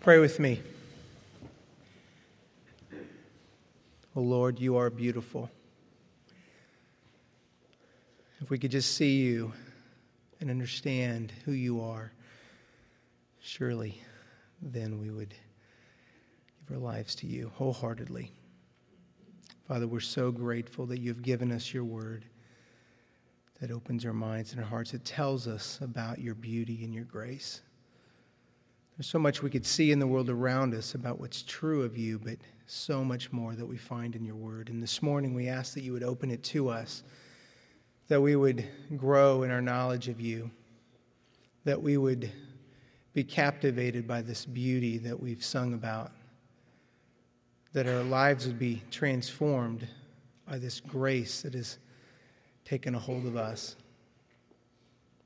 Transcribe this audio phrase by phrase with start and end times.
[0.00, 0.62] Pray with me.
[4.16, 5.50] Oh Lord, you are beautiful.
[8.40, 9.52] If we could just see you
[10.40, 12.12] and understand who you are,
[13.42, 14.00] surely
[14.62, 15.34] then we would
[16.66, 18.32] give our lives to you wholeheartedly.
[19.68, 22.24] Father, we're so grateful that you've given us your word
[23.60, 24.94] that opens our minds and our hearts.
[24.94, 27.60] It tells us about your beauty and your grace.
[29.00, 31.96] There's so much we could see in the world around us about what's true of
[31.96, 32.36] you, but
[32.66, 34.68] so much more that we find in your word.
[34.68, 37.02] And this morning we ask that you would open it to us,
[38.08, 38.68] that we would
[38.98, 40.50] grow in our knowledge of you,
[41.64, 42.30] that we would
[43.14, 46.12] be captivated by this beauty that we've sung about,
[47.72, 49.88] that our lives would be transformed
[50.46, 51.78] by this grace that has
[52.66, 53.76] taken a hold of us,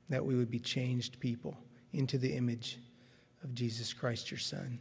[0.07, 1.57] that we would be changed people
[1.91, 2.79] into the image
[3.45, 4.79] of Jesus Christ, your Son.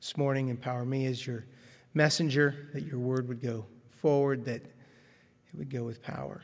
[0.00, 1.44] This morning, empower me as your
[1.94, 6.42] messenger, that your word would go forward, that it would go with power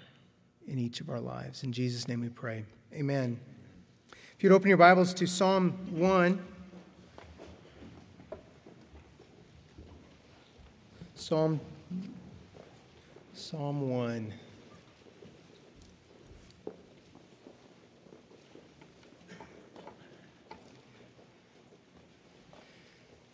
[0.68, 1.64] in each of our lives.
[1.64, 2.64] In Jesus' name we pray.
[2.94, 3.38] Amen.
[4.12, 6.40] If you'd open your Bibles to Psalm 1.
[11.16, 11.60] Psalm
[13.34, 14.32] Psalm 1.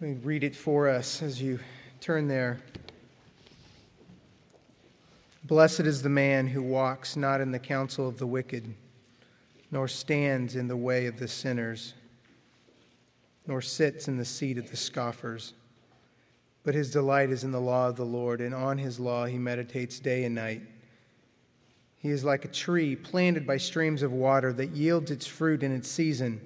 [0.01, 1.61] Let me read it for us as you
[2.01, 2.59] turn there.
[5.45, 8.75] Blessed is the man who walks not in the counsel of the wicked,
[9.71, 11.95] nor stands in the way of the sinners,
[13.47, 15.55] nor sits in the seat of the scoffers.
[16.65, 19.39] But his delight is in the law of the Lord, and on his law he
[19.39, 20.63] meditates day and night.
[21.99, 25.71] He is like a tree planted by streams of water that yields its fruit in
[25.71, 26.41] its season,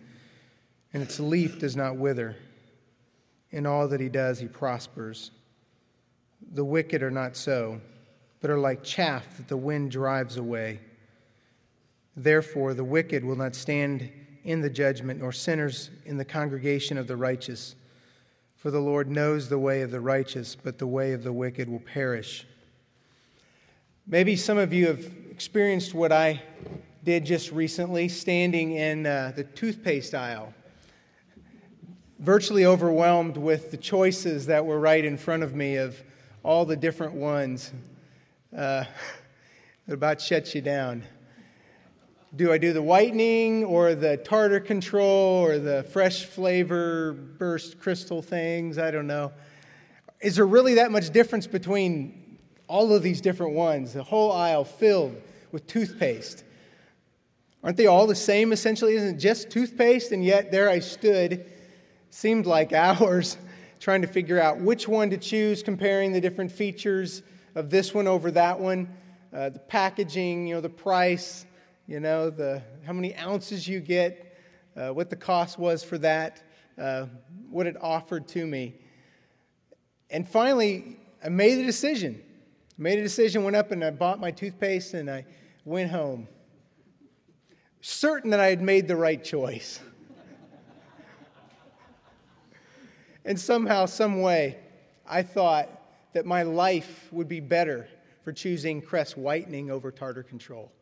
[0.93, 2.37] and its leaf does not wither.
[3.51, 5.31] In all that he does, he prospers.
[6.53, 7.81] The wicked are not so,
[8.41, 10.81] but are like chaff that the wind drives away.
[12.17, 14.11] Therefore, the wicked will not stand
[14.45, 17.75] in the judgment, nor sinners in the congregation of the righteous.
[18.57, 21.69] For the Lord knows the way of the righteous, but the way of the wicked
[21.69, 22.47] will perish.
[24.07, 26.43] Maybe some of you have experienced what I
[27.05, 30.53] did just recently, standing in uh, the toothpaste aisle
[32.19, 36.03] virtually overwhelmed with the choices that were right in front of me of
[36.43, 37.73] all the different ones.
[38.57, 38.85] Uh,
[39.89, 41.03] about shuts you down.
[42.37, 48.21] Do I do the whitening or the tartar control or the fresh flavor burst crystal
[48.21, 48.79] things?
[48.79, 49.33] I don't know.
[50.21, 53.95] Is there really that much difference between all of these different ones?
[53.95, 55.17] The whole aisle filled
[55.53, 56.45] with toothpaste.
[57.65, 58.95] Aren't they all the same essentially?
[58.95, 60.13] Isn't it just toothpaste?
[60.13, 61.47] And yet there I stood
[62.11, 63.37] seemed like hours
[63.81, 67.23] trying to figure out which one to choose, comparing the different features
[67.55, 68.89] of this one over that one,
[69.33, 71.47] uh, the packaging, you know, the price,
[71.87, 74.37] you know, the how many ounces you get,
[74.77, 76.43] uh, what the cost was for that,
[76.77, 77.07] uh,
[77.51, 78.75] what it offered to me,
[80.11, 82.23] and finally, I made a decision.
[82.77, 85.25] made a decision, went up and I bought my toothpaste and I
[85.65, 86.29] went home,
[87.81, 89.81] certain that I had made the right choice.
[93.29, 94.57] And somehow, some way,
[95.07, 95.69] I thought
[96.15, 97.87] that my life would be better
[98.25, 100.73] for choosing Crest whitening over tartar control.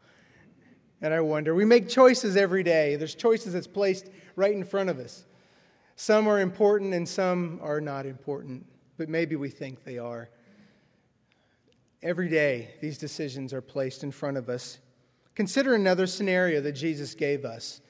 [1.03, 2.95] And I wonder, we make choices every day.
[2.95, 5.25] There's choices that's placed right in front of us.
[5.97, 8.65] Some are important and some are not important,
[8.97, 10.29] but maybe we think they are.
[12.01, 14.79] Every day, these decisions are placed in front of us.
[15.35, 17.81] Consider another scenario that Jesus gave us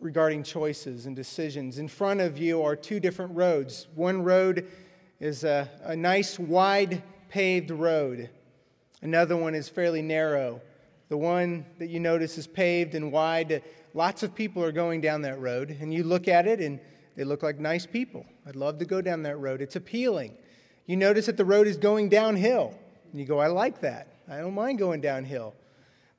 [0.00, 1.78] regarding choices and decisions.
[1.78, 3.86] In front of you are two different roads.
[3.94, 4.68] One road
[5.20, 8.30] is a, a nice, wide, paved road,
[9.02, 10.60] another one is fairly narrow.
[11.08, 13.62] The one that you notice is paved and wide.
[13.94, 16.80] Lots of people are going down that road, and you look at it and
[17.14, 18.26] they look like nice people.
[18.46, 19.60] I'd love to go down that road.
[19.60, 20.36] It's appealing.
[20.86, 22.74] You notice that the road is going downhill,
[23.10, 24.08] and you go, I like that.
[24.28, 25.54] I don't mind going downhill.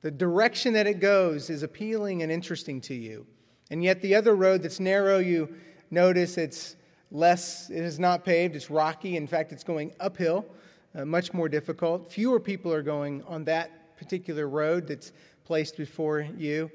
[0.02, 3.26] The direction that it goes is appealing and interesting to you.
[3.70, 5.54] And yet, the other road that's narrow, you
[5.90, 6.76] notice it's
[7.10, 9.16] less, it is not paved, it's rocky.
[9.16, 10.46] In fact, it's going uphill,
[10.94, 12.10] uh, much more difficult.
[12.10, 15.12] Fewer people are going on that particular road that's
[15.44, 16.70] placed before you.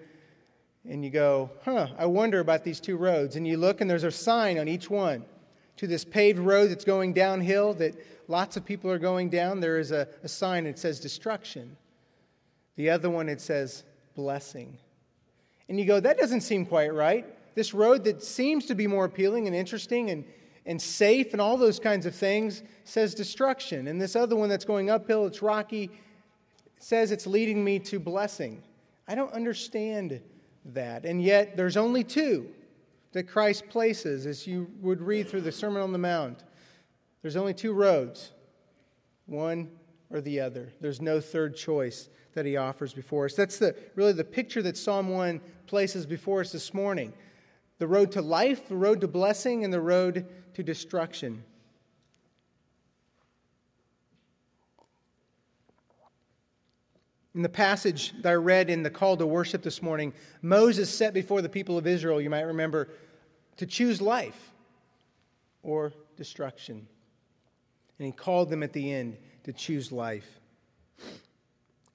[0.90, 3.38] And you go, huh, I wonder about these two roads.
[3.38, 5.24] And you look, and there's a sign on each one.
[5.78, 7.96] To this paved road that's going downhill, that
[8.28, 11.76] lots of people are going down, there is a, a sign that says destruction.
[12.76, 13.84] The other one, it says
[14.16, 14.78] blessing.
[15.70, 17.26] And you go, that doesn't seem quite right.
[17.56, 20.26] This road that seems to be more appealing and interesting and,
[20.66, 23.88] and safe and all those kinds of things says destruction.
[23.88, 25.90] And this other one that's going uphill, it's rocky,
[26.80, 28.64] says it's leading me to blessing.
[29.08, 30.22] I don't understand
[30.66, 31.06] that.
[31.06, 32.50] And yet, there's only two
[33.12, 36.44] that Christ places as you would read through the Sermon on the Mount.
[37.22, 38.32] There's only two roads,
[39.28, 39.70] one
[40.12, 40.74] or the other.
[40.80, 43.36] There's no third choice that he offers before us.
[43.36, 47.14] That's the, really the picture that Psalm 1 places before us this morning
[47.80, 51.44] the road to life, the road to blessing, and the road to destruction.
[57.36, 61.14] In the passage that I read in the call to worship this morning, Moses set
[61.14, 62.90] before the people of Israel, you might remember,
[63.58, 64.54] to choose life
[65.64, 66.88] or destruction.
[67.98, 70.40] And he called them at the end to choose life.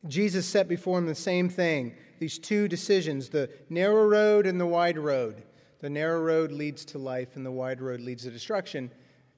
[0.06, 4.66] Jesus set before him the same thing these two decisions the narrow road and the
[4.66, 5.42] wide road.
[5.80, 8.90] The narrow road leads to life, and the wide road leads to destruction.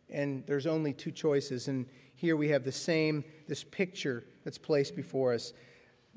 [0.08, 1.68] And there's only two choices.
[1.68, 5.52] And here we have the same, this picture that's placed before us.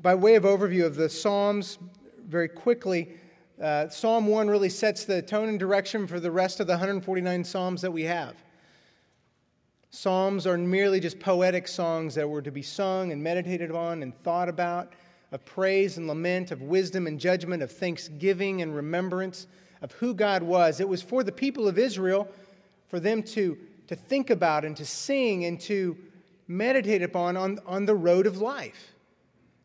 [0.02, 1.78] By way of overview of the Psalms,
[2.26, 3.18] very quickly,
[3.62, 7.44] uh, Psalm 1 really sets the tone and direction for the rest of the 149
[7.44, 8.43] Psalms that we have.
[9.96, 14.12] Psalms are merely just poetic songs that were to be sung and meditated on and
[14.24, 14.92] thought about,
[15.32, 19.46] of praise and lament, of wisdom and judgment, of thanksgiving and remembrance
[19.84, 20.80] of who God was.
[20.80, 22.28] It was for the people of Israel,
[22.88, 23.56] for them to,
[23.86, 25.96] to think about and to sing and to
[26.48, 28.96] meditate upon on, on the road of life.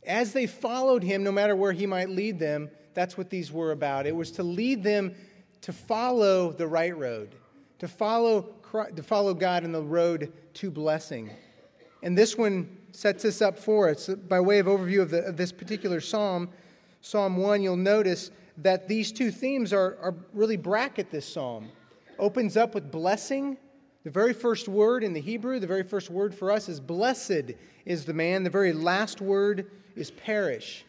[0.07, 3.73] As they followed him, no matter where he might lead them, that's what these were
[3.73, 4.07] about.
[4.07, 5.15] It was to lead them
[5.63, 7.35] to follow the right road,
[7.79, 8.55] to follow
[8.95, 11.31] to follow God in the road to blessing.
[12.03, 14.09] And this one sets this up for us.
[14.09, 16.51] By way of overview of, the, of this particular psalm,
[17.01, 21.71] Psalm 1, you'll notice that these two themes are, are really bracket this psalm.
[22.19, 23.57] Opens up with blessing.
[24.05, 27.53] The very first word in the Hebrew, the very first word for us is blessed
[27.85, 28.43] is the man.
[28.43, 30.85] The very last word is perish.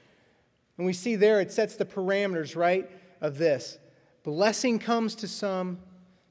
[0.77, 2.89] And we see there it sets the parameters, right,
[3.21, 3.77] of this.
[4.23, 5.79] Blessing comes to some,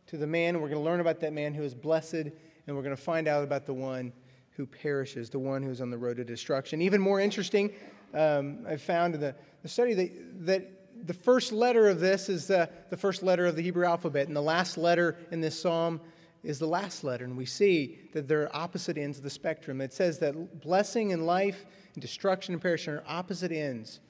[0.09, 2.33] to the man, we're going to learn about that man who is blessed, and
[2.77, 4.13] we're going to find out about the one
[4.51, 6.83] who perishes, the one who's on the road to destruction.
[6.83, 7.71] Even more interesting,
[8.15, 12.51] um, I found in the, the study that, that the first letter of this is
[12.51, 16.01] uh, the first letter of the Hebrew alphabet, and the last letter in this psalm
[16.43, 17.25] is the last letter.
[17.25, 19.81] And we see that they're opposite ends of the spectrum.
[19.81, 24.01] It says that blessing and life and destruction and perishing are opposite ends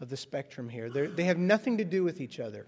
[0.00, 0.90] of the spectrum here.
[0.90, 2.66] They're, they have nothing to do with each other.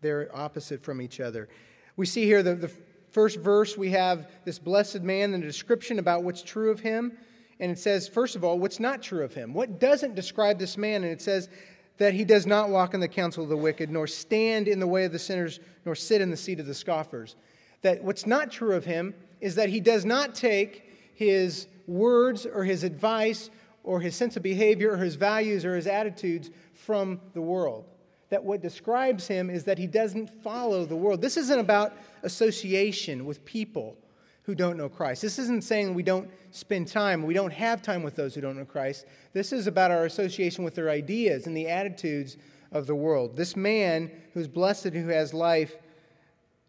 [0.00, 1.48] They're opposite from each other.
[1.96, 2.70] We see here the, the
[3.10, 7.16] first verse, we have this blessed man and a description about what's true of him.
[7.58, 9.54] And it says, first of all, what's not true of him.
[9.54, 11.02] What doesn't describe this man?
[11.02, 11.48] And it says
[11.96, 14.86] that he does not walk in the counsel of the wicked, nor stand in the
[14.86, 17.36] way of the sinners, nor sit in the seat of the scoffers.
[17.80, 20.84] That what's not true of him is that he does not take
[21.14, 23.48] his words or his advice
[23.82, 27.86] or his sense of behavior or his values or his attitudes from the world
[28.28, 31.20] that what describes him is that he doesn't follow the world.
[31.20, 33.96] This isn't about association with people
[34.42, 35.22] who don't know Christ.
[35.22, 38.56] This isn't saying we don't spend time, we don't have time with those who don't
[38.56, 39.06] know Christ.
[39.32, 42.36] This is about our association with their ideas and the attitudes
[42.72, 43.36] of the world.
[43.36, 45.76] This man who's blessed, who has life,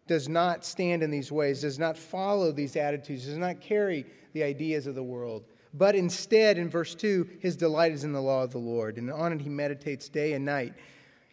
[0.08, 4.42] does not stand in these ways, does not follow these attitudes, does not carry the
[4.42, 5.44] ideas of the world.
[5.74, 9.10] But instead, in verse 2, his delight is in the law of the Lord, and
[9.12, 10.72] on it he meditates day and night.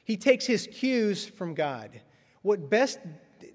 [0.06, 2.00] He takes his cues from God.
[2.44, 3.00] What best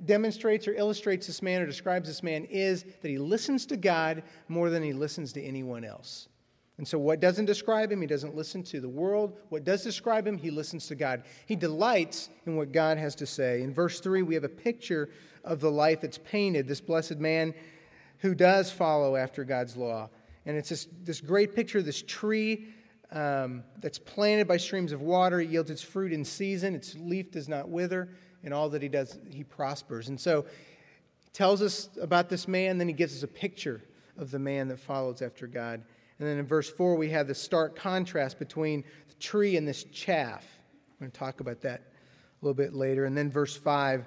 [0.05, 4.23] demonstrates or illustrates this man or describes this man is that he listens to God
[4.49, 6.29] more than he listens to anyone else.
[6.77, 9.37] And so, what doesn't describe him, he doesn't listen to the world.
[9.51, 11.25] What does describe him, he listens to God.
[11.47, 13.63] He delights in what God has to say.
[13.63, 15.11] In verse 3, we have a picture
[15.45, 17.55] of the life that's painted, this blessed man
[18.19, 20.09] who does follow after God's law.
[20.47, 22.69] And it's this, this great picture, this tree
[23.13, 25.41] um, that's planted by streams of water.
[25.41, 26.75] It yields its fruit in season.
[26.75, 28.09] Its leaf does not wither.
[28.45, 30.09] And all that he does, he prospers.
[30.09, 30.47] And so
[31.33, 33.83] tells us about this man, then he gives us a picture
[34.17, 35.83] of the man that follows after God.
[36.19, 39.85] And then in verse 4, we have the stark contrast between the tree and this
[39.85, 40.47] chaff.
[40.93, 43.07] I'm going to talk about that a little bit later.
[43.07, 44.07] And then verse 5,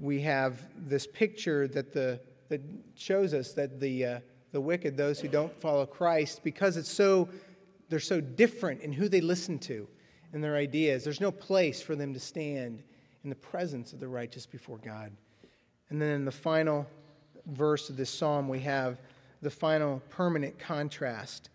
[0.00, 2.62] we have this picture that, the, that
[2.94, 4.20] shows us that the, uh,
[4.52, 7.28] the wicked, those who don't follow Christ, because it's so
[7.88, 9.86] they're so different in who they listen to
[10.32, 11.04] and their ideas.
[11.04, 12.82] There's no place for them to stand
[13.24, 15.12] in the presence of the righteous before God.
[15.90, 16.86] And then in the final
[17.46, 18.98] verse of this psalm, we have
[19.42, 21.50] the final permanent contrast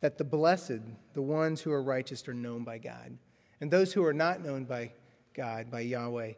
[0.00, 0.80] that the blessed,
[1.14, 3.16] the ones who are righteous, are known by God.
[3.60, 4.92] And those who are not known by
[5.34, 6.32] God, by Yahweh,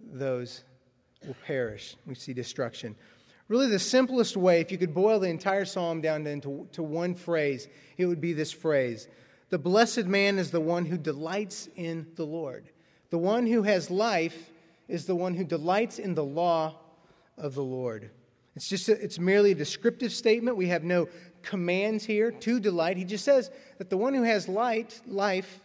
[0.00, 0.64] those
[1.26, 1.96] will perish.
[2.06, 2.96] We see destruction.
[3.48, 7.14] Really, the simplest way, if you could boil the entire psalm down into to one
[7.14, 7.68] phrase,
[7.98, 9.08] it would be this phrase
[9.50, 12.70] The blessed man is the one who delights in the Lord.
[13.10, 14.50] The one who has life
[14.88, 16.76] is the one who delights in the law
[17.36, 18.10] of the Lord.
[18.54, 20.56] It's just a, it's merely a descriptive statement.
[20.56, 21.08] We have no
[21.42, 22.96] commands here to delight.
[22.96, 25.60] He just says that the one who has light, life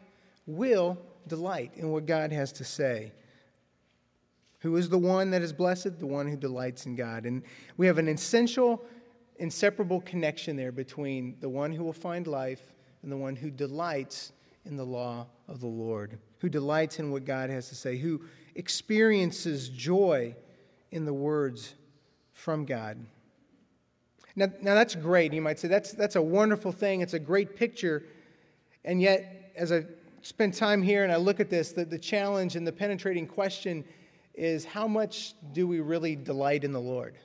[0.45, 3.11] will delight in what God has to say.
[4.67, 5.97] Who is the one that is blessed?
[5.97, 7.25] The one who delights in God.
[7.25, 7.41] And
[7.77, 8.83] we have an essential,
[9.37, 14.33] inseparable connection there between the one who will find life and the one who delights
[14.65, 18.19] in the law of the Lord, who delights in what God has to say, who
[18.55, 20.35] experiences joy
[20.91, 21.75] in the words
[22.33, 22.97] from God.
[24.35, 25.31] Now, now that's great.
[25.31, 26.99] You might say that's, that's a wonderful thing.
[26.99, 28.03] It's a great picture.
[28.83, 29.85] And yet, as I
[30.23, 33.85] spend time here and I look at this, the, the challenge and the penetrating question
[34.37, 37.15] is how much do we really delight in the Lord,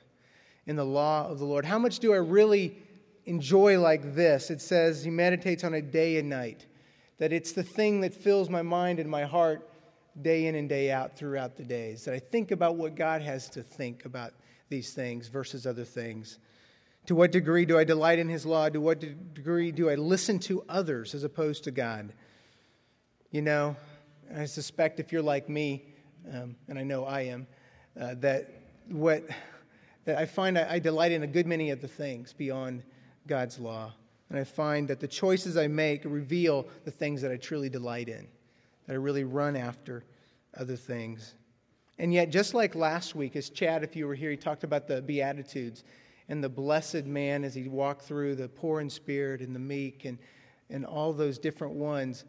[0.65, 1.63] in the law of the Lord?
[1.63, 2.77] How much do I really
[3.25, 4.49] enjoy like this?
[4.49, 6.65] It says he meditates on it day and night,
[7.19, 9.69] that it's the thing that fills my mind and my heart
[10.21, 13.49] day in and day out throughout the days, that I think about what God has
[13.51, 14.33] to think about
[14.69, 16.39] these things versus other things.
[17.07, 18.69] To what degree do I delight in his law?
[18.69, 18.99] To what
[19.33, 22.13] degree do I listen to others as opposed to God?
[23.31, 23.75] You know,
[24.35, 25.92] I suspect if you're like me,
[26.31, 27.47] um, and I know I am,
[27.99, 28.49] uh, that
[28.89, 29.23] what
[30.05, 32.83] that I find I, I delight in a good many of the things beyond
[33.27, 33.93] God's law.
[34.29, 38.09] And I find that the choices I make reveal the things that I truly delight
[38.09, 38.27] in,
[38.87, 40.03] that I really run after
[40.57, 41.35] other things.
[41.99, 44.87] And yet, just like last week, as Chad, if you were here, he talked about
[44.87, 45.83] the Beatitudes
[46.29, 50.05] and the blessed man as he walked through the poor in spirit and the meek
[50.05, 50.17] and,
[50.69, 52.25] and all those different ones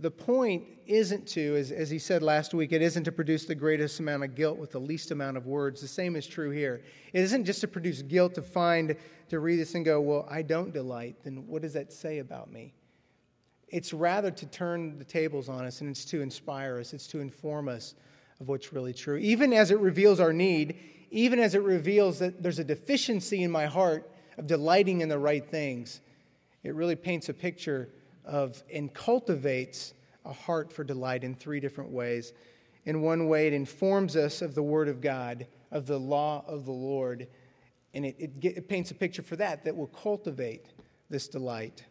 [0.00, 3.54] the point isn't to, as, as he said last week, it isn't to produce the
[3.54, 5.80] greatest amount of guilt with the least amount of words.
[5.80, 6.82] The same is true here.
[7.12, 8.96] It isn't just to produce guilt to find,
[9.28, 11.16] to read this and go, well, I don't delight.
[11.24, 12.74] Then what does that say about me?
[13.68, 17.20] It's rather to turn the tables on us and it's to inspire us, it's to
[17.20, 17.94] inform us
[18.40, 19.16] of what's really true.
[19.16, 20.78] Even as it reveals our need,
[21.10, 25.18] even as it reveals that there's a deficiency in my heart of delighting in the
[25.18, 26.00] right things,
[26.62, 27.88] it really paints a picture
[28.24, 32.32] of and cultivates a heart for delight in three different ways.
[32.84, 36.64] In one way, it informs us of the Word of God, of the law of
[36.64, 37.28] the Lord,
[37.94, 40.66] and it, it, it paints a picture for that that will cultivate
[41.10, 41.84] this delight.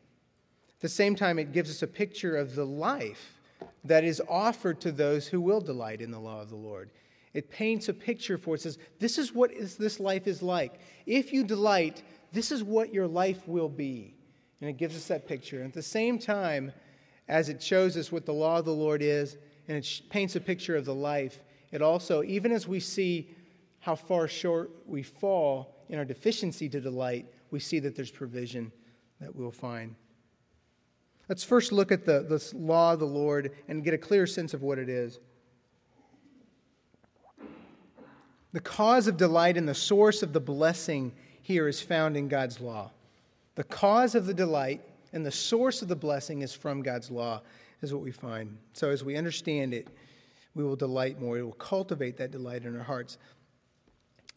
[0.69, 3.39] At the same time, it gives us a picture of the life
[3.83, 6.89] that is offered to those who will delight in the law of the Lord.
[7.33, 10.79] It paints a picture for it says, this is what is, this life is like.
[11.05, 14.15] If you delight, this is what your life will be.
[14.61, 15.57] And it gives us that picture.
[15.57, 16.71] And at the same time,
[17.27, 19.37] as it shows us what the law of the Lord is,
[19.67, 21.39] and it paints a picture of the life,
[21.71, 23.29] it also, even as we see
[23.79, 28.71] how far short we fall in our deficiency to delight, we see that there's provision
[29.19, 29.95] that we'll find.
[31.27, 34.53] Let's first look at the, the law of the Lord and get a clear sense
[34.53, 35.19] of what it is.
[38.53, 42.59] The cause of delight and the source of the blessing here is found in God's
[42.59, 42.91] law.
[43.55, 44.81] The cause of the delight
[45.13, 47.41] and the source of the blessing is from God's law,
[47.81, 48.57] is what we find.
[48.73, 49.87] So as we understand it,
[50.55, 51.37] we will delight more.
[51.37, 53.17] It will cultivate that delight in our hearts.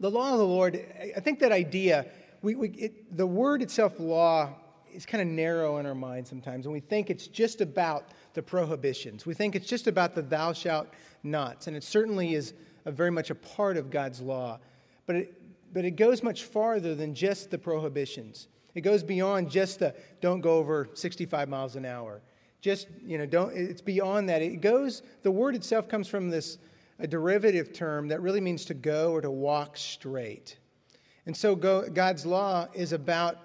[0.00, 0.84] The law of the Lord,
[1.16, 2.06] I think that idea,
[2.42, 4.50] we, we, it, the word itself, law,
[4.92, 8.42] is kind of narrow in our minds sometimes, and we think it's just about the
[8.42, 9.26] prohibitions.
[9.26, 10.88] We think it's just about the thou shalt
[11.22, 12.54] nots, and it certainly is
[12.84, 14.58] a very much a part of God's law.
[15.06, 15.42] But it,
[15.72, 18.48] but it goes much farther than just the prohibitions.
[18.74, 22.22] It goes beyond just the don't go over 65 miles an hour.
[22.60, 24.42] Just, you know, don't, it's beyond that.
[24.42, 26.58] It goes, the word itself comes from this,
[26.98, 30.56] a derivative term that really means to go or to walk straight.
[31.26, 33.38] And so go, God's law is about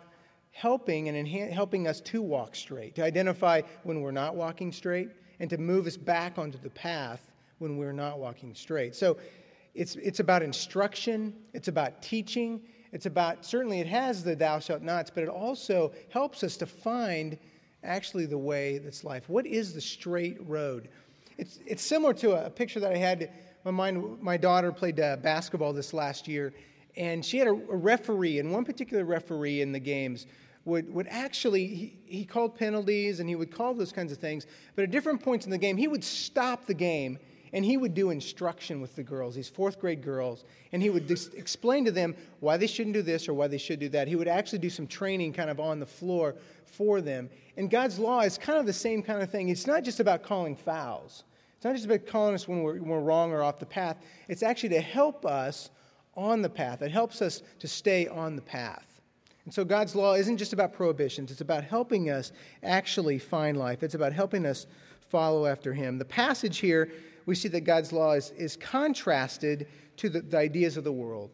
[0.52, 5.10] helping and enha- helping us to walk straight, to identify when we're not walking straight,
[5.40, 8.96] and to move us back onto the path when we're not walking straight.
[8.96, 9.18] So
[9.76, 14.82] it's, it's about instruction, it's about teaching, it's about, certainly it has the thou shalt
[14.82, 17.38] nots, but it also helps us to find
[17.84, 19.30] actually the way that's life.
[19.30, 20.90] What is the straight road?
[21.38, 23.32] It's, it's similar to a, picture that I had.
[23.64, 26.54] My, mind, my daughter played uh, basketball this last year,
[26.98, 30.26] and she had a, a, referee, and one particular referee in the games
[30.66, 34.48] would, would actually, he, he called penalties and he would call those kinds of things,
[34.76, 37.20] but at different points in the game, he would stop the game
[37.54, 41.08] and he would do instruction with the girls, these fourth grade girls, and he would
[41.08, 44.08] dis- explain to them why they shouldn't do this or why they should do that.
[44.08, 47.30] He would actually do some training kind of on the floor for them.
[47.58, 49.50] And God's law is kind of the same kind of thing.
[49.50, 51.24] It's not just about calling fouls.
[51.56, 53.98] It's not just about calling us when we're, when we're wrong or off the path.
[54.28, 55.70] It's actually to help us
[56.16, 56.82] on the path.
[56.82, 59.02] It helps us to stay on the path.
[59.46, 63.84] And so God's law isn't just about prohibitions, it's about helping us actually find life.
[63.84, 64.68] It's about helping us
[65.10, 65.98] follow after Him.
[65.98, 66.92] The passage here,
[67.30, 69.68] we see that God's law is, is contrasted
[69.98, 71.30] to the, the ideas of the world.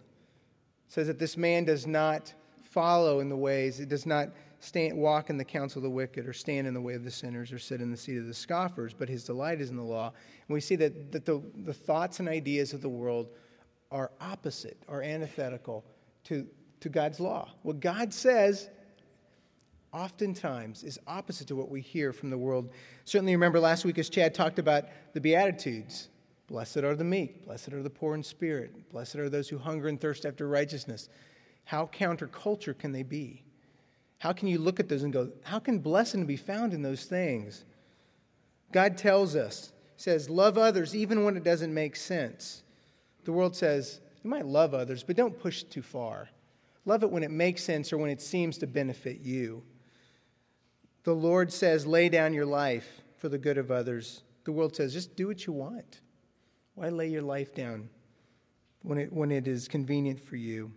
[0.88, 2.34] It says that this man does not
[2.64, 4.28] follow in the ways, it does not
[4.60, 7.12] stand, walk in the counsel of the wicked, or stand in the way of the
[7.12, 9.84] sinners, or sit in the seat of the scoffers, but his delight is in the
[9.84, 10.08] law.
[10.48, 13.30] And we see that, that the, the thoughts and ideas of the world
[13.90, 15.86] are opposite, are antithetical
[16.26, 16.46] to,
[16.82, 17.52] to God's law.
[17.62, 18.68] What God says
[19.96, 22.70] oftentimes is opposite to what we hear from the world.
[23.06, 26.10] Certainly, remember last week as Chad talked about the Beatitudes.
[26.48, 29.88] Blessed are the meek, blessed are the poor in spirit, blessed are those who hunger
[29.88, 31.10] and thirst after righteousness.
[31.64, 33.44] How counterculture can they be?
[34.20, 37.06] How can you look at those and go, how can blessing be found in those
[37.06, 37.64] things?
[38.72, 42.62] God tells us, says, love others even when it doesn't make sense.
[43.24, 46.30] The world says, you might love others, but don't push too far.
[46.86, 49.64] Love it when it makes sense or when it seems to benefit you.
[51.06, 54.24] The Lord says, lay down your life for the good of others.
[54.44, 56.02] The world says, just do what you want.
[56.74, 57.90] Why lay your life down
[58.82, 60.72] when it, when it is convenient for you?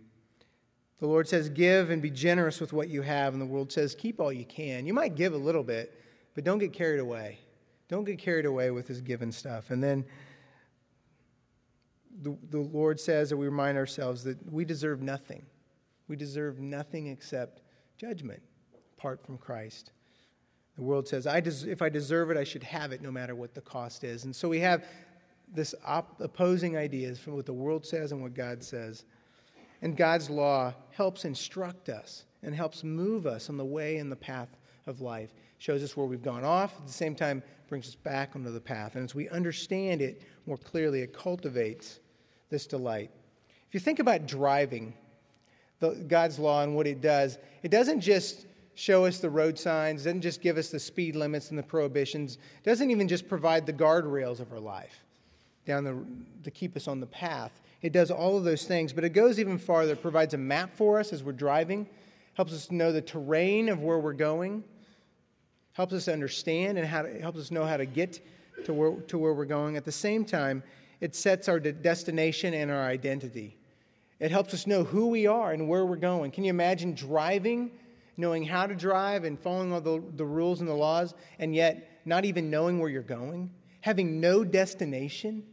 [0.99, 3.33] The Lord says, Give and be generous with what you have.
[3.33, 4.85] And the world says, Keep all you can.
[4.85, 5.99] You might give a little bit,
[6.35, 7.39] but don't get carried away.
[7.87, 9.71] Don't get carried away with this given stuff.
[9.71, 10.05] And then
[12.21, 15.45] the, the Lord says that we remind ourselves that we deserve nothing.
[16.07, 17.61] We deserve nothing except
[17.97, 18.41] judgment
[18.97, 19.91] apart from Christ.
[20.79, 23.35] The world says, I des- if I deserve it, I should have it no matter
[23.35, 24.23] what the cost is.
[24.23, 24.85] And so we have
[25.53, 29.03] this op- opposing ideas from what the world says and what God says.
[29.81, 34.15] And God's law helps instruct us and helps move us on the way and the
[34.15, 34.47] path
[34.87, 35.33] of life.
[35.57, 38.61] Shows us where we've gone off, at the same time, brings us back onto the
[38.61, 38.95] path.
[38.95, 41.99] And as we understand it more clearly, it cultivates
[42.49, 43.11] this delight.
[43.67, 44.93] If you think about driving,
[45.81, 48.45] the, God's law and what it does, it doesn't just
[48.79, 52.37] show us the road signs, doesn't just give us the speed limits and the prohibitions,
[52.63, 55.03] doesn't even just provide the guardrails of our life
[55.65, 56.01] down the,
[56.43, 57.51] to keep us on the path.
[57.81, 59.93] It does all of those things, but it goes even farther.
[59.93, 61.87] It provides a map for us as we're driving,
[62.35, 64.63] helps us know the terrain of where we're going,
[65.73, 68.21] helps us understand and how to, helps us know how to get
[68.63, 69.75] to where, to where we're going.
[69.75, 70.63] At the same time,
[71.01, 73.57] it sets our destination and our identity.
[74.21, 76.31] It helps us know who we are and where we're going.
[76.31, 77.71] Can you imagine driving,
[78.19, 82.01] knowing how to drive and following all the, the rules and the laws, and yet
[82.05, 83.49] not even knowing where you're going?
[83.81, 85.43] Having no destination?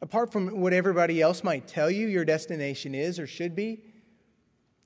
[0.00, 3.80] apart from what everybody else might tell you your destination is or should be,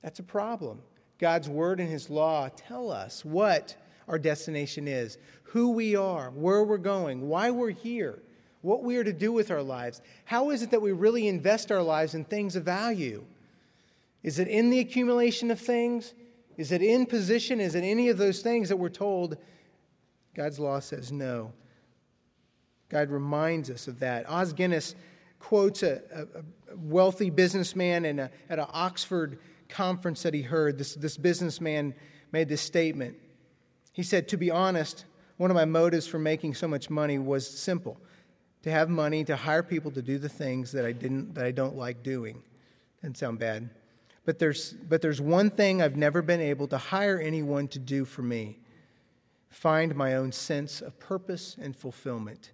[0.01, 0.81] that's a problem.
[1.19, 3.75] God's word and his law tell us what
[4.07, 8.21] our destination is, who we are, where we're going, why we're here,
[8.61, 10.01] what we are to do with our lives.
[10.25, 13.23] How is it that we really invest our lives in things of value?
[14.23, 16.13] Is it in the accumulation of things?
[16.57, 17.59] Is it in position?
[17.59, 19.37] Is it any of those things that we're told?
[20.35, 21.53] God's law says no.
[22.89, 24.29] God reminds us of that.
[24.29, 24.95] Os Guinness
[25.39, 30.77] quotes a, a wealthy businessman a, at an Oxford conference that he heard.
[30.77, 31.93] This, this businessman
[32.31, 33.17] made this statement.
[33.91, 35.05] He said, To be honest,
[35.37, 37.97] one of my motives for making so much money was simple
[38.63, 41.51] to have money to hire people to do the things that I, didn't, that I
[41.51, 42.41] don't like doing.
[43.01, 43.69] Doesn't sound bad.
[44.25, 48.05] But there's, but there's one thing I've never been able to hire anyone to do
[48.05, 48.59] for me
[49.53, 52.51] find my own sense of purpose and fulfillment.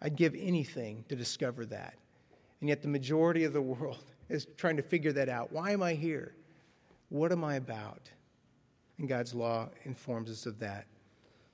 [0.00, 1.94] I'd give anything to discover that.
[2.60, 5.52] And yet, the majority of the world is trying to figure that out.
[5.52, 6.34] Why am I here?
[7.10, 8.10] What am I about?
[8.98, 10.86] And God's law informs us of that.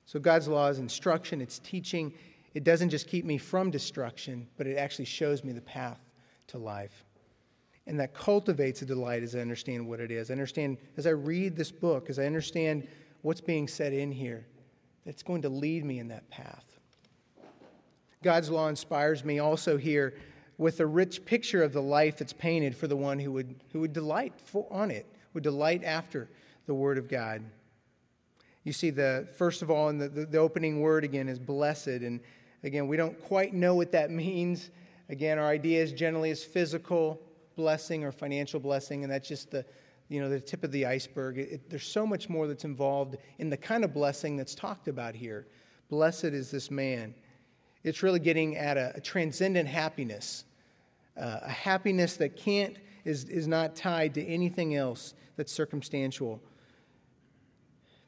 [0.05, 2.13] So, God's law is instruction, it's teaching.
[2.53, 5.99] It doesn't just keep me from destruction, but it actually shows me the path
[6.47, 7.03] to life.
[7.87, 10.31] And that cultivates a delight as I understand what it is.
[10.31, 12.87] I understand, as I read this book, as I understand
[13.21, 14.45] what's being said in here,
[15.05, 16.65] that's going to lead me in that path.
[18.23, 20.15] God's law inspires me also here
[20.57, 23.81] with a rich picture of the life that's painted for the one who would, who
[23.81, 26.27] would delight for, on it, would delight after
[26.65, 27.43] the Word of God.
[28.65, 31.87] You see, the first of all, in the, the, the opening word again is blessed.
[31.87, 32.19] And
[32.63, 34.71] again, we don't quite know what that means.
[35.07, 37.21] Again, our idea is generally is physical
[37.55, 39.65] blessing or financial blessing, and that's just the,
[40.09, 41.37] you know, the tip of the iceberg.
[41.37, 45.15] It, there's so much more that's involved in the kind of blessing that's talked about
[45.15, 45.47] here.
[45.89, 47.13] Blessed is this man.
[47.83, 50.45] It's really getting at a, a transcendent happiness,
[51.17, 56.41] uh, a happiness that can't, is, is not tied to anything else that's circumstantial.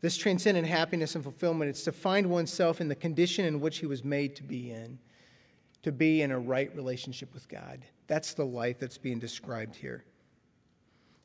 [0.01, 3.85] This transcendent happiness and fulfillment, it's to find oneself in the condition in which he
[3.85, 4.99] was made to be in.
[5.83, 7.79] to be in a right relationship with God.
[8.07, 10.03] That's the life that's being described here.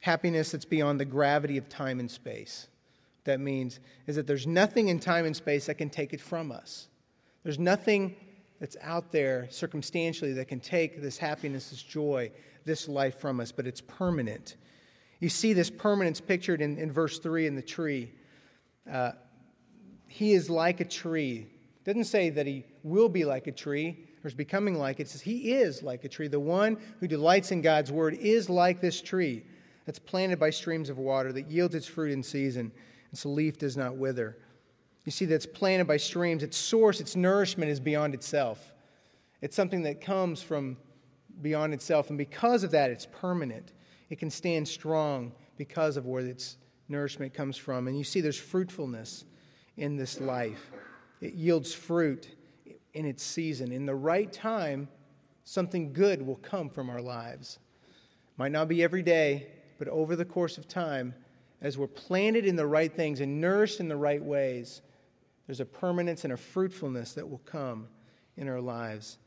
[0.00, 2.68] Happiness that's beyond the gravity of time and space.
[3.24, 6.50] That means is that there's nothing in time and space that can take it from
[6.50, 6.88] us.
[7.44, 8.16] There's nothing
[8.58, 12.30] that's out there circumstantially that can take this happiness, this joy,
[12.64, 14.56] this life from us, but it's permanent.
[15.20, 18.12] You see this permanence pictured in, in verse 3 in the tree.
[18.90, 19.12] Uh,
[20.08, 21.46] he is like a tree.
[21.84, 25.04] Doesn't say that he will be like a tree is becoming like it.
[25.04, 26.28] It says he is like a tree.
[26.28, 29.44] The one who delights in God's word is like this tree
[29.84, 32.66] that's planted by streams of water that yields its fruit in season.
[32.66, 34.38] And its leaf does not wither.
[35.04, 36.42] You see, that's planted by streams.
[36.42, 38.72] Its source, its nourishment is beyond itself.
[39.40, 40.76] It's something that comes from
[41.40, 42.10] beyond itself.
[42.10, 43.72] And because of that, it's permanent.
[44.10, 46.58] It can stand strong because of where its
[46.88, 47.88] nourishment comes from.
[47.88, 49.24] And you see, there's fruitfulness
[49.76, 50.70] in this life,
[51.22, 52.28] it yields fruit
[52.94, 53.72] in its season.
[53.72, 54.88] In the right time,
[55.44, 57.58] something good will come from our lives.
[58.36, 61.14] Might not be every day, but over the course of time,
[61.60, 64.82] as we're planted in the right things and nourished in the right ways,
[65.46, 67.88] there's a permanence and a fruitfulness that will come
[68.36, 69.18] in our lives.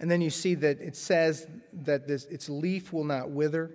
[0.00, 1.46] And then you see that it says
[1.84, 3.70] that this, its leaf will not wither.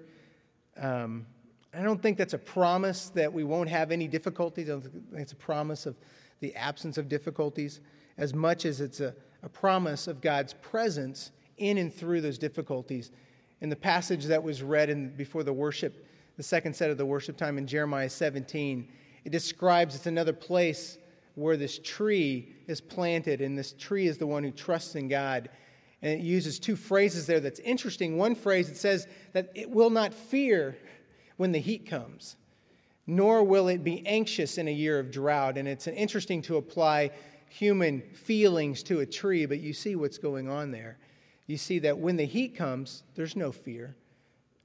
[0.77, 1.25] Um,
[1.73, 4.67] I don't think that's a promise that we won't have any difficulties.
[4.67, 5.95] I don't think it's a promise of
[6.39, 7.79] the absence of difficulties
[8.19, 13.11] as much as it's a, a promise of God's presence in and through those difficulties.
[13.61, 16.05] In the passage that was read in, before the worship,
[16.37, 18.87] the second set of the worship time in Jeremiah 17,
[19.25, 20.97] it describes it's another place
[21.35, 25.49] where this tree is planted, and this tree is the one who trusts in God.
[26.01, 28.17] And it uses two phrases there that's interesting.
[28.17, 30.77] One phrase, it says that it will not fear
[31.37, 32.35] when the heat comes,
[33.07, 35.57] nor will it be anxious in a year of drought.
[35.57, 37.11] And it's interesting to apply
[37.49, 40.97] human feelings to a tree, but you see what's going on there.
[41.47, 43.95] You see that when the heat comes, there's no fear.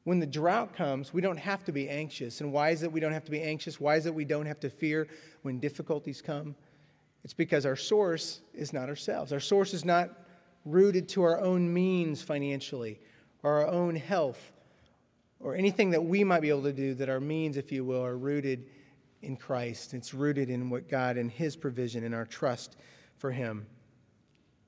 [0.05, 2.43] When the drought comes, we don't have to be anxious.
[2.43, 3.81] And why is it we don't have to be anxious?
[3.81, 5.09] Why is it we don't have to fear
[5.43, 6.55] when difficulties come?
[7.25, 9.33] It's because our source is not ourselves.
[9.33, 10.11] Our source is not
[10.67, 13.01] rooted to our own means financially
[13.43, 14.53] or our own health
[15.41, 18.05] or anything that we might be able to do that our means, if you will,
[18.05, 18.67] are rooted
[19.25, 19.95] in Christ.
[19.95, 22.77] It's rooted in what God and His provision and our trust
[23.19, 23.67] for Him.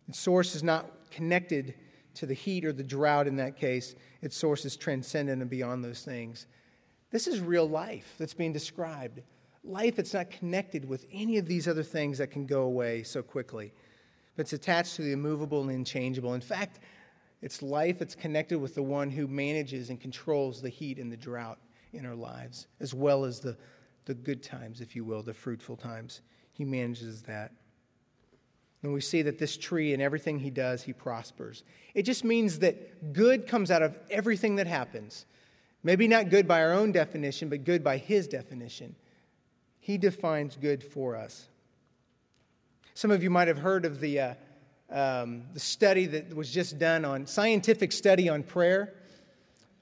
[0.09, 1.75] Its source is not connected
[2.15, 3.95] to the heat or the drought in that case.
[4.23, 6.47] Its source is transcendent and beyond those things.
[7.11, 9.21] This is real life that's being described.
[9.65, 13.23] Life that's not connected with any of these other things that can go away so
[13.23, 13.73] quickly.
[14.37, 16.35] But it's attached to the immovable and unchangeable.
[16.35, 16.81] In fact,
[17.43, 21.17] it's life that's connected with the one who manages and controls the heat and the
[21.17, 21.59] drought
[21.93, 23.57] in our lives, as well as the
[24.07, 26.23] the good times, if you will, the fruitful times.
[26.53, 27.53] He manages that.
[28.83, 31.65] And we see that this tree and everything he does, he prospers.
[31.95, 35.27] It just means that good comes out of everything that happens.
[35.83, 38.95] Maybe not good by our own definition, but good by his definition.
[39.81, 41.49] He defines good for us.
[42.95, 44.35] Some of you might have heard of the, uh,
[44.91, 48.95] um, the study that was just done on scientific study on prayer.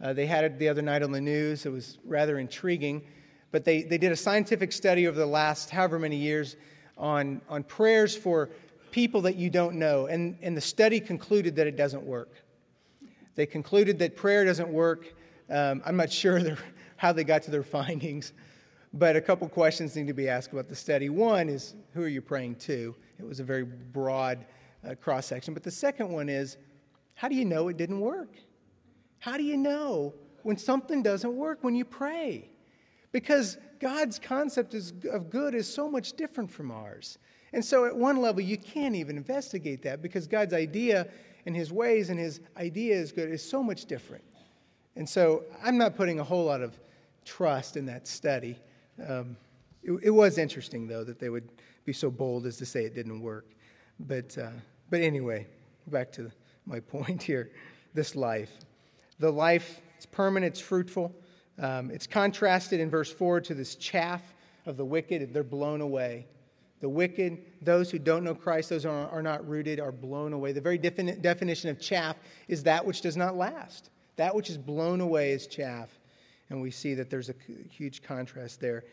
[0.01, 1.67] Uh, they had it the other night on the news.
[1.67, 3.07] It was rather intriguing
[3.55, 6.57] but they, they did a scientific study over the last however many years
[6.99, 8.51] on, on prayers for
[8.91, 10.07] people that you don't know.
[10.07, 12.33] And, and the study concluded that it doesn't work.
[13.37, 15.15] They concluded that prayer doesn't work.
[15.49, 16.41] Um, I'm not sure
[16.97, 18.33] how they got to their findings,
[18.93, 21.09] but a couple questions need to be asked about the study.
[21.09, 22.93] One is, who are you praying to?
[23.21, 24.47] It was a very broad
[24.85, 25.55] uh, cross section.
[25.55, 26.57] But the second one is,
[27.15, 28.35] how do you know it didn't work?
[29.21, 30.13] How do you know
[30.43, 32.51] when something doesn't work when you pray?
[33.15, 37.19] Because God's concept of good is so much different from ours.
[37.53, 41.07] And so, at one level, you can't even investigate that because God's idea
[41.47, 44.25] and his ways and his idea is good is so much different.
[44.97, 46.77] And so, I'm not putting a whole lot of
[47.25, 48.59] trust in that study.
[49.09, 49.37] Um,
[49.85, 51.49] it, it, was interesting, though, that they would
[51.85, 53.47] be so bold as to say it didn't work.
[54.01, 54.51] But, uh,
[54.91, 55.47] but anyway,
[55.87, 56.33] back to
[56.67, 57.53] my point here
[57.95, 58.51] this life.
[59.21, 61.15] The life, it's permanent, it's fruitful.
[61.59, 64.23] Um, it's contrasted in verse 4 to this chaff
[64.67, 65.33] of the wicked.
[65.33, 66.27] They're blown away.
[66.81, 70.53] The wicked, those who don't know Christ, those are, are not rooted, are blown away.
[70.53, 72.17] The very defini- definition of chaff
[72.49, 73.91] is that which does not last.
[74.17, 75.89] That which is blown away is chaff.
[76.51, 77.35] And we see that there's a
[77.71, 78.85] huge contrast there.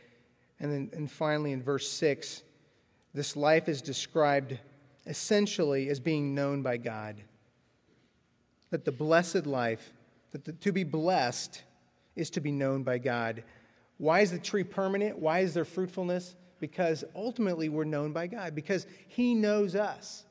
[0.59, 2.43] And then and finally, in verse 6,
[3.13, 4.57] this life is described
[5.05, 7.17] essentially as being known by God.
[8.69, 9.91] That the blessed life,
[10.31, 11.63] that the, to be blessed,
[12.15, 13.43] is to be known by God.
[13.97, 15.17] Why is the tree permanent?
[15.17, 16.35] Why is there fruitfulness?
[16.59, 20.25] Because ultimately we're known by God, because He knows us.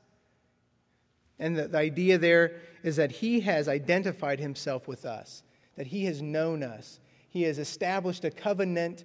[1.41, 5.41] And the, the idea there is that he has identified himself with us,
[5.75, 9.03] that he has known us, he has established a covenant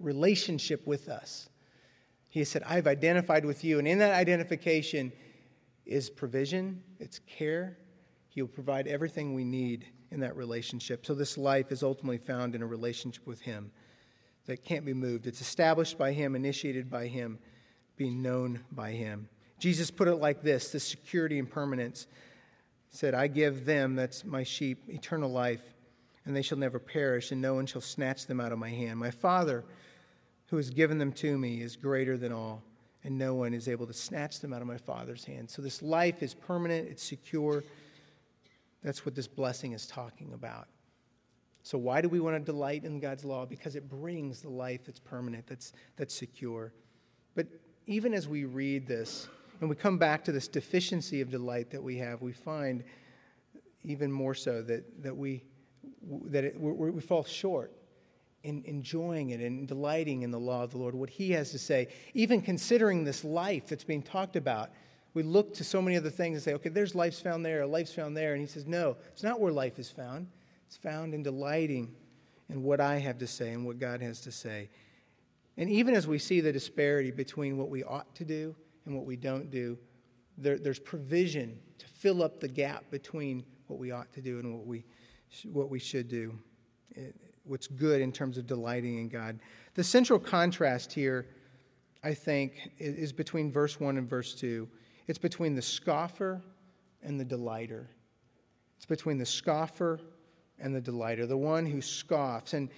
[0.00, 1.50] relationship with us.
[2.30, 3.78] He said, I've identified with you.
[3.78, 5.12] And in that identification
[5.84, 7.78] is provision, it's care.
[8.28, 11.04] He will provide everything we need in that relationship.
[11.04, 13.70] So this life is ultimately found in a relationship with Him
[14.46, 15.26] that can't be moved.
[15.26, 17.38] It's established by Him, initiated by Him,
[17.96, 19.28] being known by Him.
[19.58, 22.06] Jesus put it like this the security and permanence.
[22.90, 25.60] Said, I give them, that's my sheep, eternal life,
[26.24, 28.98] and they shall never perish, and no one shall snatch them out of my hand.
[28.98, 29.64] My Father,
[30.46, 32.62] who has given them to me, is greater than all,
[33.04, 35.50] and no one is able to snatch them out of my Father's hand.
[35.50, 37.64] So this life is permanent, it's secure.
[38.82, 40.68] That's what this blessing is talking about.
[41.62, 43.44] So, why do we want to delight in God's law?
[43.44, 46.72] Because it brings the life that's permanent, that's, that's secure.
[47.34, 47.48] But
[47.86, 49.28] even as we read this,
[49.60, 52.84] and we come back to this deficiency of delight that we have, we find
[53.82, 55.42] even more so that, that, we,
[56.26, 57.72] that it, we, we fall short
[58.42, 61.58] in enjoying it and delighting in the law of the Lord, what He has to
[61.58, 64.70] say, even considering this life that's being talked about.
[65.16, 67.94] We look to so many other things and say, okay, there's life's found there, life's
[67.94, 68.34] found there.
[68.34, 70.26] And He says, no, it's not where life is found.
[70.66, 71.94] It's found in delighting
[72.50, 74.68] in what I have to say and what God has to say.
[75.56, 79.06] And even as we see the disparity between what we ought to do and what
[79.06, 79.78] we don't do,
[80.36, 84.54] there, there's provision to fill up the gap between what we ought to do and
[84.54, 84.84] what we,
[85.44, 86.38] what we should do,
[86.94, 89.38] it, what's good in terms of delighting in God.
[89.76, 91.28] The central contrast here,
[92.04, 94.68] I think, is between verse 1 and verse 2.
[95.06, 96.42] It's between the scoffer
[97.02, 97.88] and the delighter.
[98.76, 100.00] It's between the scoffer
[100.58, 102.54] and the delighter, the one who scoffs.
[102.54, 102.68] And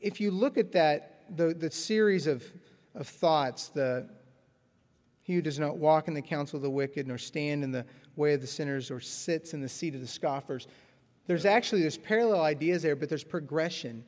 [0.00, 2.44] if you look at that, the, the series of,
[2.94, 4.08] of thoughts, the
[5.22, 7.86] he who does not walk in the counsel of the wicked, nor stand in the
[8.16, 10.66] way of the sinners, or sits in the seat of the scoffers.
[11.26, 14.04] There's actually there's parallel ideas there, but there's progression.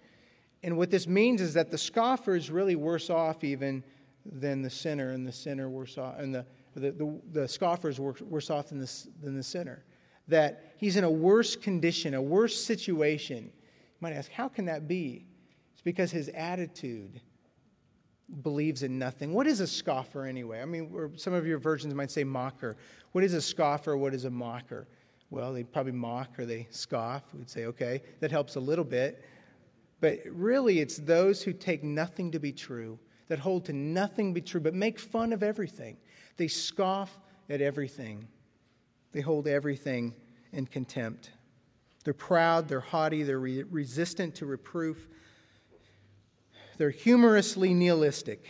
[0.65, 3.85] And what this means is that the scoffer is really worse off even
[4.27, 8.01] than the sinner, and the sinner worse off, and the, the, the, the scoffer is
[8.01, 9.85] worse, off than the, than the sinner
[10.29, 13.45] that he's in a worse condition, a worse situation.
[13.45, 15.27] You might ask, how can that be?
[15.73, 17.21] It's because his attitude
[18.43, 19.33] believes in nothing.
[19.35, 20.63] What is a scoffer anyway?
[20.63, 22.77] I mean, some of your versions might say mocker.
[23.13, 23.97] What is a scoffer?
[23.97, 24.89] What is a mocker?
[25.31, 27.23] Well, they probably mock or they scoff.
[27.35, 29.25] We'd say, okay, that helps a little bit.
[30.01, 34.41] But really, it's those who take nothing to be true, that hold to nothing be
[34.41, 35.97] true, but make fun of everything.
[36.37, 37.19] They scoff
[37.49, 38.27] at everything.
[39.13, 40.15] They hold everything
[40.53, 41.31] in contempt.
[42.05, 45.09] They're proud, they're haughty, they're re- resistant to reproof.
[46.77, 48.47] They're humorously nihilistic.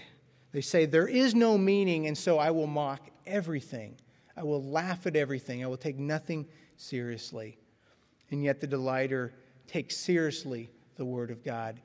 [0.53, 3.97] They say, There is no meaning, and so I will mock everything.
[4.37, 5.62] I will laugh at everything.
[5.62, 7.59] I will take nothing seriously.
[8.31, 9.33] And yet the delighter
[9.66, 11.81] takes seriously the Word of God.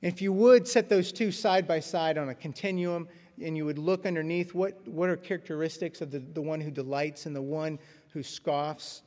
[0.00, 3.08] If you would set those two side by side on a continuum,
[3.42, 7.26] and you would look underneath what, what are characteristics of the, the one who delights
[7.26, 7.78] and the one
[8.12, 9.02] who scoffs.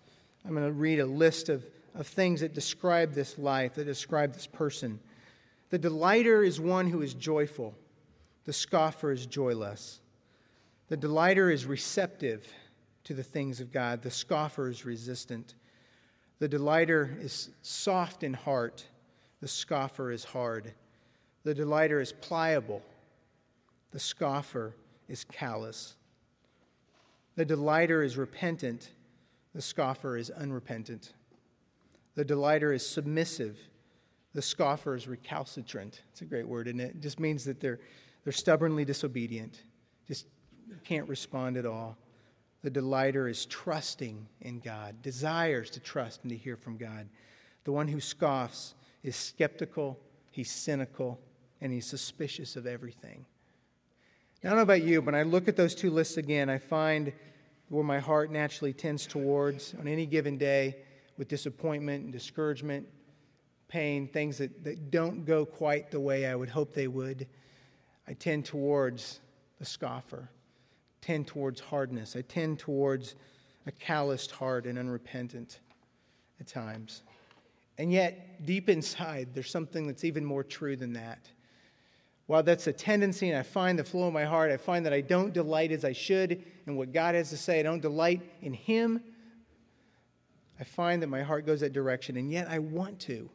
[0.46, 1.66] I'm going to read a list of,
[1.96, 5.00] of things that describe this life, that describe this person.
[5.70, 7.76] The delighter is one who is joyful,
[8.46, 10.00] the scoffer is joyless.
[10.90, 12.46] The delighter is receptive
[13.06, 15.56] to the things of God, the scoffer is resistant.
[16.40, 18.84] The delighter is soft in heart,
[19.42, 20.74] the scoffer is hard.
[21.44, 22.82] The delighter is pliable,
[23.92, 24.76] the scoffer
[25.08, 25.96] is callous.
[27.36, 28.92] The delighter is repentant,
[29.54, 31.14] the scoffer is unrepentant.
[32.16, 33.58] The delighter is submissive,
[34.34, 36.02] the scoffer is recalcitrant.
[36.12, 36.96] It's a great word, isn't it?
[36.96, 37.80] It just means that they're,
[38.24, 39.64] they're stubbornly disobedient,
[40.08, 40.28] just
[40.84, 41.98] can't respond at all.
[42.64, 47.10] The delighter is trusting in God, desires to trust and to hear from God.
[47.64, 50.00] The one who scoffs is skeptical,
[50.32, 51.20] he's cynical,
[51.60, 53.26] and he's suspicious of everything.
[54.44, 56.58] I don't know about you, but when I look at those two lists again, I
[56.58, 57.14] find
[57.70, 60.78] where my heart naturally tends towards on any given day
[61.16, 62.88] with disappointment and discouragement,
[63.68, 67.28] pain, things that, that don't go quite the way I would hope they would.
[68.08, 69.20] I tend towards
[69.60, 70.28] the scoffer,
[71.02, 72.16] tend towards hardness.
[72.16, 73.14] I tend towards
[73.68, 75.60] a calloused heart and unrepentant
[76.40, 77.04] at times.
[77.78, 81.30] And yet, deep inside, there's something that's even more true than that.
[82.28, 84.94] While that's a tendency and I find the flow of my heart, I find that
[84.94, 87.60] I don't delight as I should in what God has to say.
[87.60, 89.04] I don't delight in Him.
[90.60, 93.30] I find that my heart goes that direction, and yet I want to.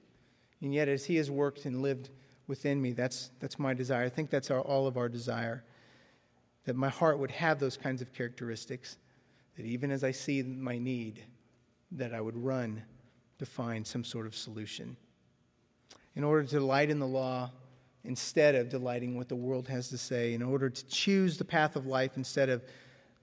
[0.63, 2.11] And yet, as He has worked and lived
[2.47, 4.05] within me, that's, that's my desire.
[4.05, 5.65] I think that's our, all of our desire
[6.67, 8.99] that my heart would have those kinds of characteristics,
[9.57, 11.23] that even as I see my need,
[11.93, 12.83] that I would run
[13.39, 14.97] to find some sort of solution.
[16.17, 17.51] In order to delight in the law
[18.07, 21.77] instead of delighting what the world has to say, in order to choose the path
[21.77, 22.63] of life instead of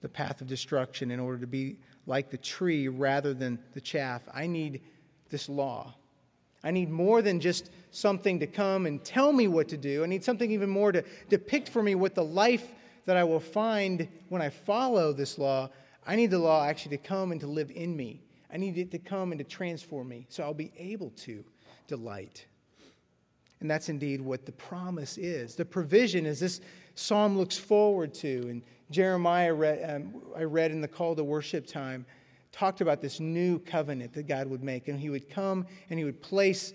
[0.00, 4.22] the path of destruction, in order to be like the tree rather than the chaff,
[4.32, 4.82] I need
[5.30, 5.94] this law.
[6.62, 10.02] I need more than just something to come and tell me what to do.
[10.02, 12.66] I need something even more to depict for me what the life
[13.06, 15.68] that I will find when I follow this law.
[16.06, 18.22] I need the law actually to come and to live in me.
[18.52, 21.44] I need it to come and to transform me so I'll be able to
[21.86, 22.46] delight.
[23.64, 25.54] And that's indeed what the promise is.
[25.54, 26.60] The provision is this
[26.96, 28.46] psalm looks forward to.
[28.50, 32.04] And Jeremiah, read, um, I read in the call to worship time,
[32.52, 34.88] talked about this new covenant that God would make.
[34.88, 36.74] And He would come and He would place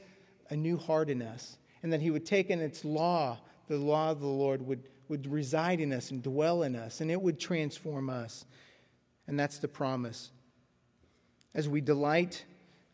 [0.49, 1.59] a new heart in us.
[1.83, 5.31] And that He would take in its law, the law of the Lord would, would
[5.31, 8.45] reside in us and dwell in us, and it would transform us.
[9.27, 10.31] And that's the promise.
[11.53, 12.45] As we delight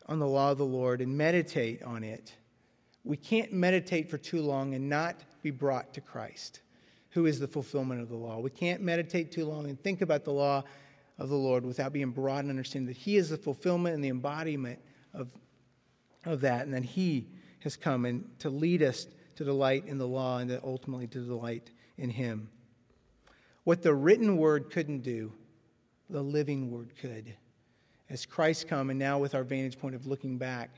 [0.04, 2.34] on the law of the Lord and meditate on it,
[3.06, 6.60] we can't meditate for too long and not be brought to Christ,
[7.10, 8.40] who is the fulfillment of the law.
[8.40, 10.64] We can't meditate too long and think about the law
[11.18, 14.08] of the Lord without being brought and understanding that He is the fulfillment and the
[14.08, 14.80] embodiment
[15.14, 15.28] of,
[16.24, 17.28] of that, and that He
[17.60, 21.70] has come and to lead us to delight in the law and ultimately to delight
[21.96, 22.48] in Him.
[23.62, 25.32] What the written word couldn't do,
[26.10, 27.34] the living word could.
[28.10, 30.70] As Christ come, and now with our vantage point of looking back,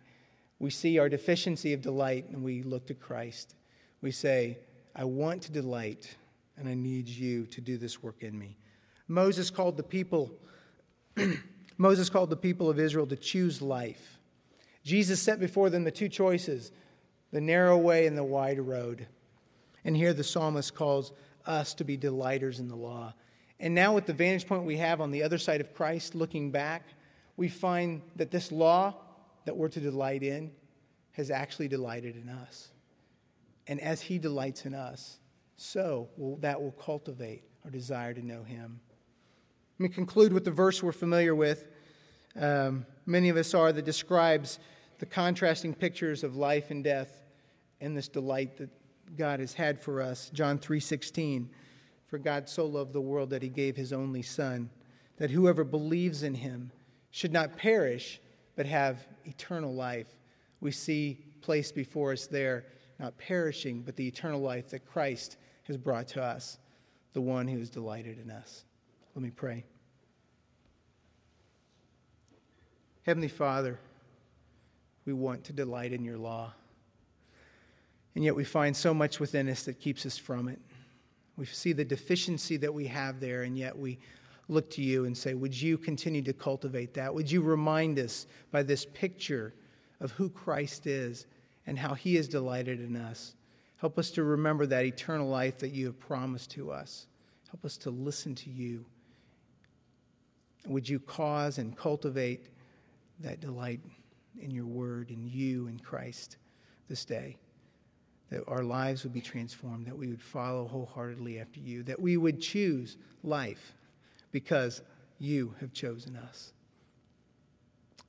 [0.59, 3.55] we see our deficiency of delight and we look to Christ.
[4.01, 4.59] We say,
[4.95, 6.17] I want to delight,
[6.57, 8.57] and I need you to do this work in me.
[9.07, 10.33] Moses called the people
[11.79, 14.19] Moses called the people of Israel to choose life.
[14.85, 16.73] Jesus set before them the two choices,
[17.31, 19.07] the narrow way and the wide road.
[19.85, 21.13] And here the psalmist calls
[21.47, 23.15] us to be delighters in the law.
[23.61, 26.51] And now, with the vantage point we have on the other side of Christ, looking
[26.51, 26.85] back,
[27.37, 28.95] we find that this law
[29.49, 30.51] that we're to delight in
[31.13, 32.69] has actually delighted in us.
[33.67, 35.21] And as He delights in us,
[35.57, 38.79] so will, that will cultivate our desire to know Him.
[39.79, 41.67] Let me conclude with the verse we're familiar with.
[42.39, 44.59] Um, many of us are that describes
[44.99, 47.23] the contrasting pictures of life and death
[47.81, 48.69] and this delight that
[49.17, 50.29] God has had for us.
[50.35, 51.49] John 3:16.
[52.07, 54.69] For God so loved the world that he gave his only son
[55.17, 56.71] that whoever believes in him
[57.11, 58.21] should not perish
[58.59, 60.09] but have eternal life.
[60.61, 62.65] We see placed before us there
[62.99, 65.37] not perishing but the eternal life that Christ
[65.69, 66.59] has brought to us,
[67.13, 68.65] the one who is delighted in us.
[69.15, 69.65] Let me pray.
[73.07, 73.79] Heavenly Father,
[75.05, 76.53] we want to delight in your law.
[78.17, 80.59] And yet we find so much within us that keeps us from it.
[81.37, 84.01] We see the deficiency that we have there, and yet we
[84.49, 87.15] look to you and say, Would you continue to cultivate that?
[87.15, 89.55] Would you remind us by this picture
[90.01, 91.27] of who Christ is
[91.67, 93.35] and how he is delighted in us?
[93.77, 97.07] Help us to remember that eternal life that you have promised to us.
[97.51, 98.85] Help us to listen to you
[100.69, 102.49] would you cause and cultivate
[103.21, 103.81] that delight
[104.41, 106.37] in your word and you in Christ
[106.89, 107.37] this day?
[108.31, 112.17] That our lives would be transformed, that we would follow wholeheartedly after you, that we
[112.17, 113.75] would choose life
[114.33, 114.83] because
[115.19, 116.53] you have chosen us.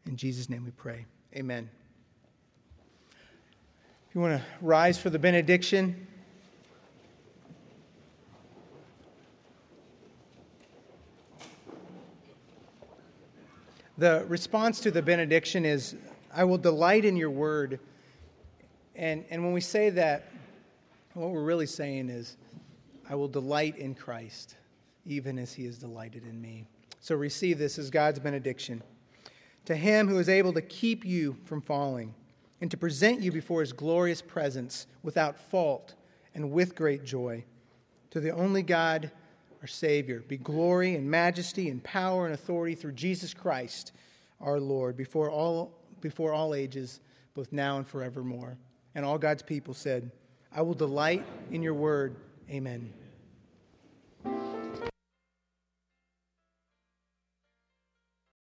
[0.06, 1.06] In Jesus' name we pray.
[1.36, 1.70] Amen.
[4.10, 6.08] If you want to rise for the benediction.
[14.00, 15.96] The response to the benediction is,
[16.34, 17.80] I will delight in your word.
[18.96, 20.32] And, and when we say that,
[21.14, 22.38] what we're really saying is,
[23.10, 24.56] I will delight in Christ,
[25.06, 26.66] even as he is delighted in me.
[27.00, 28.84] So receive this as God's benediction.
[29.66, 32.14] To him who is able to keep you from falling
[32.62, 35.96] and to present you before his glorious presence without fault
[36.34, 37.44] and with great joy.
[38.12, 39.12] To the only God
[39.62, 43.92] our Savior, be glory and majesty and power and authority through Jesus Christ,
[44.40, 47.02] our Lord, before all, before all ages,
[47.34, 48.58] both now and forevermore.
[48.96, 50.12] And all God's people said,
[50.52, 52.16] I will delight in your word.
[52.50, 52.94] Amen.